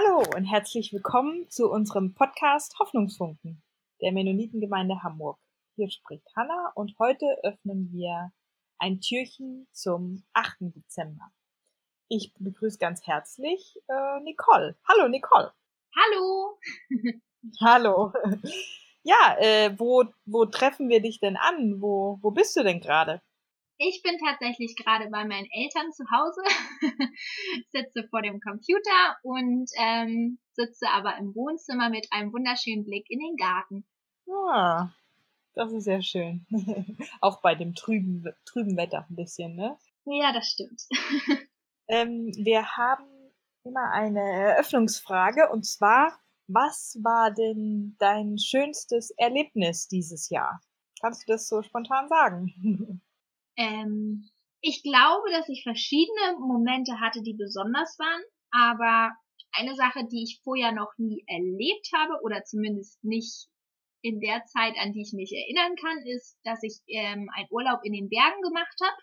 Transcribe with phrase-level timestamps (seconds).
[0.00, 3.62] Hallo und herzlich willkommen zu unserem Podcast Hoffnungsfunken
[4.00, 5.38] der Mennonitengemeinde Hamburg.
[5.76, 8.32] Hier spricht Hanna und heute öffnen wir
[8.78, 10.56] ein Türchen zum 8.
[10.60, 11.30] Dezember.
[12.08, 14.76] Ich begrüße ganz herzlich äh, Nicole.
[14.88, 15.52] Hallo Nicole.
[15.94, 16.58] Hallo.
[17.60, 18.12] Hallo.
[19.02, 21.82] Ja, äh, wo, wo treffen wir dich denn an?
[21.82, 23.20] Wo, wo bist du denn gerade?
[23.82, 26.42] Ich bin tatsächlich gerade bei meinen Eltern zu Hause,
[27.72, 33.20] sitze vor dem Computer und ähm, sitze aber im Wohnzimmer mit einem wunderschönen Blick in
[33.20, 33.86] den Garten.
[34.28, 34.90] Ah,
[35.54, 36.44] das ist sehr schön.
[37.22, 39.78] Auch bei dem trüben, trüben Wetter ein bisschen, ne?
[40.04, 40.82] Ja, das stimmt.
[41.88, 43.06] ähm, wir haben
[43.64, 50.60] immer eine Eröffnungsfrage und zwar, was war denn dein schönstes Erlebnis dieses Jahr?
[51.00, 53.00] Kannst du das so spontan sagen?
[53.60, 54.30] Ähm,
[54.62, 59.12] ich glaube, dass ich verschiedene Momente hatte, die besonders waren, aber
[59.52, 63.48] eine Sache, die ich vorher noch nie erlebt habe oder zumindest nicht
[64.02, 67.80] in der Zeit, an die ich mich erinnern kann, ist, dass ich ähm, einen Urlaub
[67.84, 68.96] in den Bergen gemacht habe.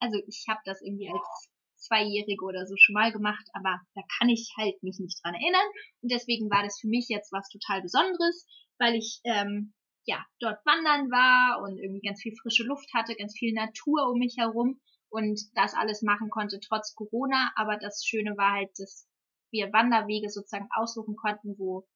[0.00, 4.28] Also ich habe das irgendwie als Zweijährige oder so schon mal gemacht, aber da kann
[4.28, 5.68] ich halt mich nicht dran erinnern.
[6.02, 8.46] Und deswegen war das für mich jetzt was total Besonderes,
[8.78, 9.74] weil ich ähm,
[10.08, 14.18] ja, dort wandern war und irgendwie ganz viel frische Luft hatte, ganz viel Natur um
[14.18, 17.52] mich herum und das alles machen konnte trotz Corona.
[17.56, 19.06] Aber das Schöne war halt, dass
[19.50, 21.86] wir Wanderwege sozusagen aussuchen konnten, wo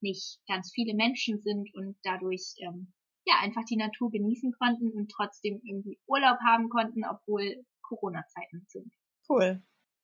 [0.00, 2.92] nicht ganz viele Menschen sind und dadurch ähm,
[3.26, 8.92] ja einfach die Natur genießen konnten und trotzdem irgendwie Urlaub haben konnten, obwohl Corona-Zeiten sind.
[9.28, 9.60] Cool.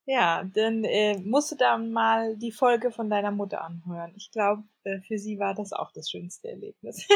[0.08, 4.12] Ja, dann äh, musst du da mal die Folge von deiner Mutter anhören.
[4.16, 7.08] Ich glaube, äh, für sie war das auch das schönste Erlebnis.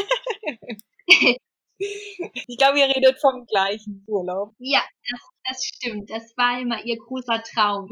[1.77, 4.53] ich glaube, ihr redet vom gleichen Urlaub.
[4.59, 6.09] Ja, das, das stimmt.
[6.09, 7.89] Das war immer ihr großer Traum.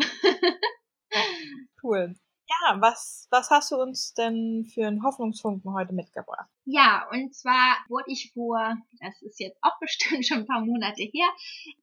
[1.84, 2.14] cool.
[2.50, 6.50] Ja, was, was hast du uns denn für einen Hoffnungsfunken heute mitgebracht?
[6.66, 11.04] Ja, und zwar wurde ich vor, das ist jetzt auch bestimmt schon ein paar Monate
[11.04, 11.28] her,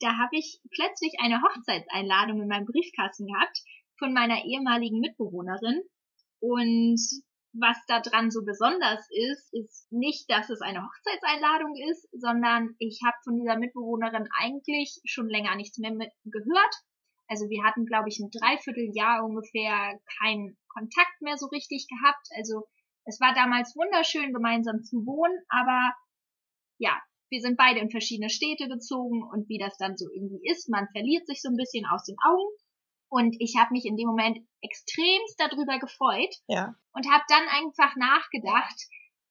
[0.00, 3.62] da habe ich plötzlich eine Hochzeitseinladung in meinem Briefkasten gehabt
[3.98, 5.82] von meiner ehemaligen Mitbewohnerin.
[6.40, 7.00] Und
[7.52, 13.00] was da dran so besonders ist, ist nicht, dass es eine Hochzeitseinladung ist, sondern ich
[13.04, 15.92] habe von dieser Mitbewohnerin eigentlich schon länger nichts mehr
[16.24, 16.74] gehört.
[17.28, 22.28] Also wir hatten, glaube ich, ein Dreivierteljahr ungefähr keinen Kontakt mehr so richtig gehabt.
[22.36, 22.66] Also
[23.04, 25.94] es war damals wunderschön, gemeinsam zu wohnen, aber
[26.78, 27.00] ja,
[27.30, 30.86] wir sind beide in verschiedene Städte gezogen und wie das dann so irgendwie ist, man
[30.92, 32.54] verliert sich so ein bisschen aus den Augen.
[33.08, 36.74] Und ich habe mich in dem Moment extremst darüber gefreut ja.
[36.92, 38.76] und habe dann einfach nachgedacht,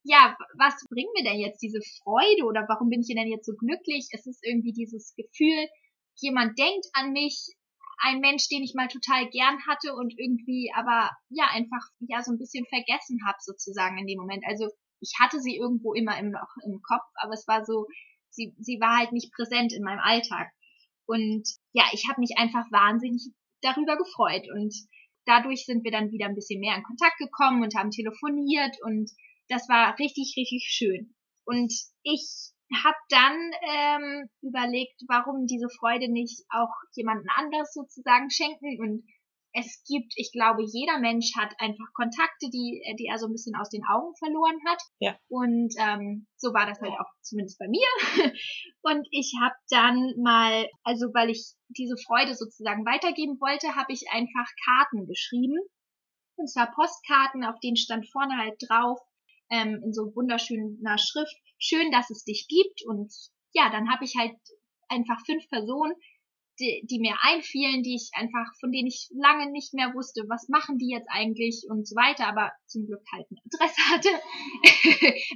[0.04, 3.54] ja, was bringt mir denn jetzt diese Freude oder warum bin ich denn jetzt so
[3.54, 4.08] glücklich?
[4.12, 5.68] Es ist irgendwie dieses Gefühl,
[6.16, 7.52] jemand denkt an mich,
[7.98, 12.32] ein Mensch, den ich mal total gern hatte und irgendwie aber ja einfach ja so
[12.32, 14.44] ein bisschen vergessen habe sozusagen in dem Moment.
[14.48, 14.68] Also
[15.00, 17.88] ich hatte sie irgendwo immer im, noch im Kopf, aber es war so,
[18.30, 20.52] sie, sie war halt nicht präsent in meinem Alltag.
[21.06, 23.30] Und ja, ich habe mich einfach wahnsinnig
[23.62, 24.74] darüber gefreut und
[25.26, 29.12] dadurch sind wir dann wieder ein bisschen mehr in Kontakt gekommen und haben telefoniert und
[29.48, 31.16] das war richtig, richtig schön.
[31.46, 31.72] Und
[32.04, 39.04] ich habe dann ähm, überlegt, warum diese Freude nicht auch jemanden anders sozusagen schenken und
[39.58, 43.56] es gibt, ich glaube, jeder Mensch hat einfach Kontakte, die, die er so ein bisschen
[43.56, 44.82] aus den Augen verloren hat.
[45.00, 45.18] Ja.
[45.30, 47.88] Und ähm, so war das halt auch zumindest bei mir.
[48.82, 54.04] Und ich habe dann mal, also weil ich diese Freude sozusagen weitergeben wollte, habe ich
[54.12, 55.58] einfach Karten geschrieben.
[56.36, 59.00] Und zwar Postkarten, auf denen stand vorne halt drauf,
[59.50, 62.84] ähm, in so wunderschöner Schrift, schön, dass es dich gibt.
[62.88, 63.14] Und
[63.54, 64.36] ja, dann habe ich halt
[64.90, 65.96] einfach fünf Personen,
[66.60, 70.48] die, die mir einfielen, die ich einfach, von denen ich lange nicht mehr wusste, was
[70.48, 74.10] machen die jetzt eigentlich und so weiter, aber zum Glück halt eine Adresse hatte,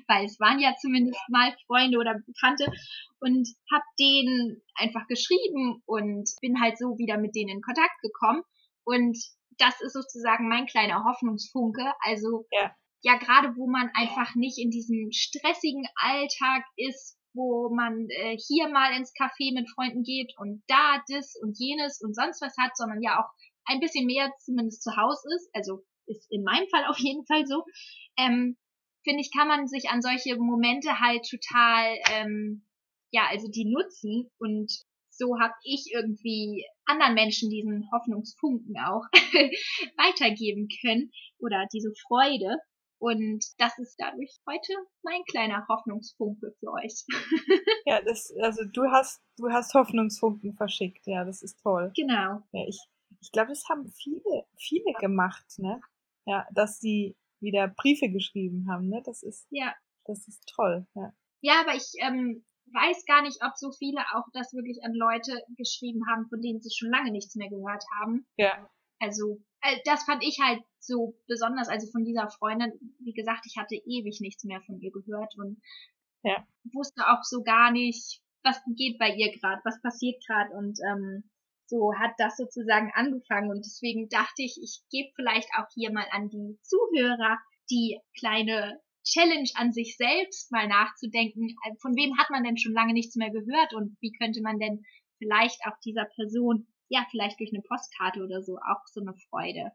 [0.07, 2.71] weil es waren ja zumindest mal Freunde oder Bekannte.
[3.21, 8.43] Und habe denen einfach geschrieben und bin halt so wieder mit denen in Kontakt gekommen.
[8.85, 9.17] Und
[9.57, 14.69] das ist sozusagen mein kleiner Hoffnungsfunke, also ja ja gerade wo man einfach nicht in
[14.69, 20.63] diesem stressigen Alltag ist, wo man äh, hier mal ins Café mit Freunden geht und
[20.67, 23.29] da das und jenes und sonst was hat, sondern ja auch
[23.65, 27.45] ein bisschen mehr zumindest zu Hause ist, also ist in meinem Fall auf jeden Fall
[27.45, 27.63] so,
[28.17, 28.57] ähm,
[29.03, 32.65] finde ich, kann man sich an solche Momente halt total, ähm,
[33.11, 34.71] ja, also die nutzen und
[35.11, 39.03] so habe ich irgendwie anderen Menschen diesen Hoffnungsfunken auch
[39.97, 42.57] weitergeben können oder diese Freude.
[42.99, 44.73] Und das ist dadurch heute
[45.03, 47.05] mein kleiner Hoffnungsfunke für euch.
[47.85, 51.07] ja, das, also du hast, du hast Hoffnungsfunken verschickt.
[51.07, 51.91] Ja, das ist toll.
[51.95, 52.43] Genau.
[52.51, 52.79] Ja, ich,
[53.21, 55.79] ich glaube, das haben viele, viele gemacht, ne?
[56.25, 59.01] Ja, dass sie wieder Briefe geschrieben haben, ne?
[59.05, 59.73] Das ist, ja.
[60.05, 61.13] das ist toll, ja.
[61.41, 65.41] Ja, aber ich ähm, weiß gar nicht, ob so viele auch das wirklich an Leute
[65.55, 68.27] geschrieben haben, von denen sie schon lange nichts mehr gehört haben.
[68.37, 68.69] Ja.
[68.99, 73.57] Also, äh, das fand ich halt so besonders, also von dieser Freundin, wie gesagt, ich
[73.57, 75.61] hatte ewig nichts mehr von ihr gehört und
[76.23, 76.45] ja.
[76.73, 81.29] wusste auch so gar nicht, was geht bei ihr gerade, was passiert gerade und ähm,
[81.65, 86.07] so hat das sozusagen angefangen und deswegen dachte ich, ich gebe vielleicht auch hier mal
[86.11, 87.37] an die Zuhörer
[87.69, 92.73] die kleine Challenge an sich selbst mal nachzudenken, äh, von wem hat man denn schon
[92.73, 94.83] lange nichts mehr gehört und wie könnte man denn
[95.17, 99.71] vielleicht auch dieser Person, ja, vielleicht durch eine Postkarte oder so auch so eine Freude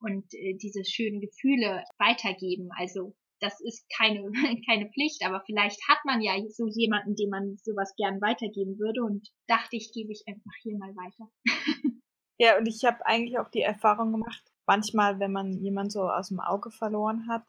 [0.00, 2.68] und äh, diese schönen Gefühle weitergeben.
[2.76, 4.30] Also das ist keine,
[4.66, 9.02] keine Pflicht, aber vielleicht hat man ja so jemanden, dem man sowas gern weitergeben würde
[9.04, 11.30] und dachte ich, gebe ich einfach hier mal weiter.
[12.38, 16.28] ja, und ich habe eigentlich auch die Erfahrung gemacht, manchmal, wenn man jemand so aus
[16.28, 17.44] dem Auge verloren hat,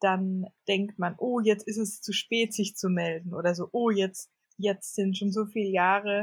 [0.00, 3.90] dann denkt man, oh, jetzt ist es zu spät, sich zu melden oder so, oh,
[3.90, 6.20] jetzt, jetzt sind schon so viele Jahre,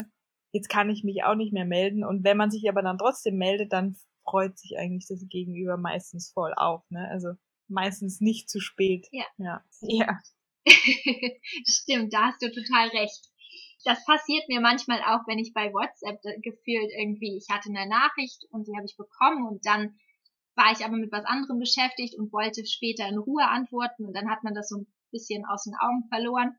[0.51, 2.03] jetzt kann ich mich auch nicht mehr melden.
[2.03, 6.31] Und wenn man sich aber dann trotzdem meldet, dann freut sich eigentlich das Gegenüber meistens
[6.31, 7.07] voll auf, ne?
[7.09, 7.33] Also
[7.67, 9.07] meistens nicht zu spät.
[9.11, 9.25] Ja.
[9.37, 9.63] Ja.
[9.81, 10.19] ja.
[11.67, 13.29] Stimmt, da hast du total recht.
[13.85, 18.45] Das passiert mir manchmal auch, wenn ich bei WhatsApp gefühlt irgendwie, ich hatte eine Nachricht
[18.51, 19.99] und die habe ich bekommen und dann
[20.55, 24.29] war ich aber mit was anderem beschäftigt und wollte später in Ruhe antworten und dann
[24.29, 26.55] hat man das so ein bisschen aus den Augen verloren.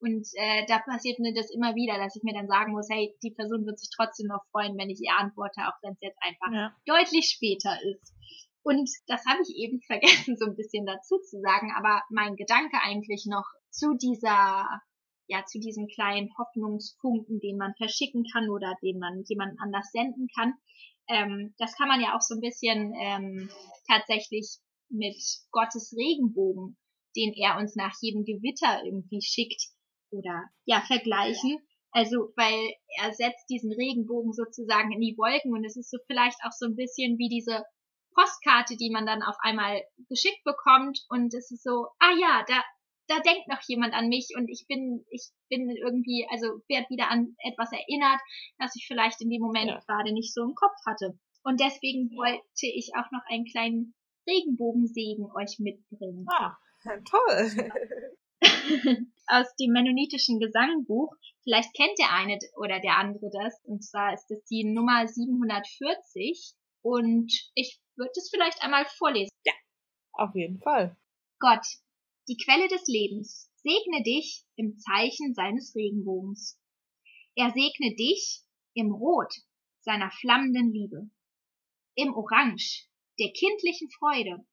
[0.00, 3.14] Und äh, da passiert mir das immer wieder, dass ich mir dann sagen muss, hey,
[3.22, 6.18] die Person wird sich trotzdem noch freuen, wenn ich ihr antworte, auch wenn es jetzt
[6.22, 6.74] einfach ja.
[6.86, 8.14] deutlich später ist.
[8.62, 12.78] Und das habe ich eben vergessen, so ein bisschen dazu zu sagen, aber mein Gedanke
[12.82, 14.80] eigentlich noch zu dieser,
[15.28, 20.28] ja, zu diesem kleinen Hoffnungsfunken, den man verschicken kann oder den man jemand anders senden
[20.34, 20.54] kann,
[21.08, 23.50] ähm, das kann man ja auch so ein bisschen ähm,
[23.86, 25.20] tatsächlich mit
[25.50, 26.78] Gottes Regenbogen,
[27.16, 29.60] den er uns nach jedem Gewitter irgendwie schickt
[30.10, 31.58] oder ja vergleichen.
[31.92, 36.38] Also, weil er setzt diesen Regenbogen sozusagen in die Wolken und es ist so vielleicht
[36.44, 37.64] auch so ein bisschen wie diese
[38.14, 42.62] Postkarte, die man dann auf einmal geschickt bekommt und es ist so, ah ja, da,
[43.08, 47.10] da denkt noch jemand an mich und ich bin, ich bin irgendwie, also werde wieder
[47.10, 48.20] an etwas erinnert,
[48.58, 49.80] das ich vielleicht in dem Moment ja.
[49.86, 51.18] gerade nicht so im Kopf hatte.
[51.42, 53.94] Und deswegen wollte ich auch noch einen kleinen
[54.28, 56.26] Regenbogensegen euch mitbringen.
[56.28, 56.56] Ah,
[57.04, 57.72] toll.
[59.26, 61.14] Aus dem mennonitischen Gesangbuch.
[61.42, 63.60] Vielleicht kennt der eine oder der andere das.
[63.64, 66.54] Und zwar ist das die Nummer 740.
[66.82, 69.30] Und ich würde es vielleicht einmal vorlesen.
[69.44, 69.52] Ja,
[70.12, 70.96] auf jeden Fall.
[71.38, 71.66] Gott,
[72.28, 76.58] die Quelle des Lebens, segne dich im Zeichen seines Regenbogens.
[77.34, 78.42] Er segne dich
[78.74, 79.34] im Rot
[79.80, 81.10] seiner flammenden Liebe,
[81.94, 82.86] im Orange
[83.18, 84.46] der kindlichen Freude,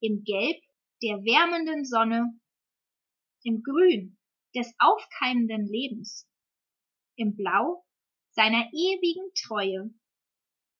[0.00, 0.56] im Gelb
[1.02, 2.38] der wärmenden Sonne,
[3.48, 4.18] im Grün
[4.54, 6.28] des aufkeimenden Lebens,
[7.16, 7.82] im Blau
[8.32, 9.90] seiner ewigen Treue,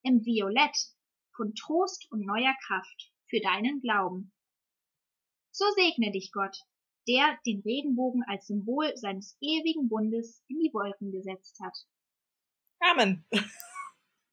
[0.05, 0.77] im Violett
[1.35, 4.35] von Trost und neuer Kraft für deinen Glauben,
[5.51, 6.59] so segne dich Gott,
[7.09, 11.77] der den Regenbogen als Symbol seines ewigen Bundes in die Wolken gesetzt hat.
[12.81, 13.27] Amen.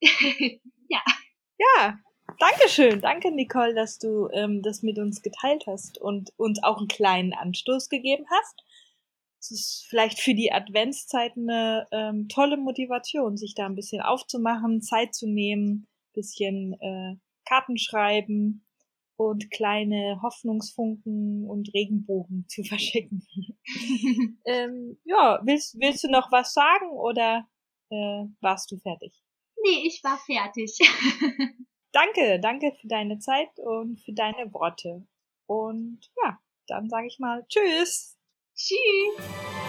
[0.90, 1.02] ja.
[1.58, 2.00] Ja,
[2.40, 3.02] danke schön.
[3.02, 7.34] Danke, Nicole, dass du ähm, das mit uns geteilt hast und uns auch einen kleinen
[7.34, 8.64] Anstoß gegeben hast.
[9.40, 14.82] Es ist vielleicht für die Adventszeit eine ähm, tolle Motivation, sich da ein bisschen aufzumachen,
[14.82, 17.16] Zeit zu nehmen, bisschen äh,
[17.48, 18.66] Karten schreiben,
[19.18, 23.26] und kleine Hoffnungsfunken und Regenbogen zu verschicken.
[24.46, 27.48] ähm, ja, willst, willst du noch was sagen oder
[27.90, 29.14] äh, warst du fertig?
[29.64, 30.78] Nee, ich war fertig.
[31.96, 35.08] danke, danke für deine Zeit und für deine Worte.
[35.48, 38.18] Und ja, dann sage ich mal Tschüss.
[38.56, 39.65] Tschüss.